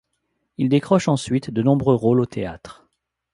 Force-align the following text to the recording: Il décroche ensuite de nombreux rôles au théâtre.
Il 0.57 0.67
décroche 0.67 1.07
ensuite 1.07 1.51
de 1.51 1.61
nombreux 1.61 1.93
rôles 1.93 2.21
au 2.21 2.25
théâtre. 2.25 2.87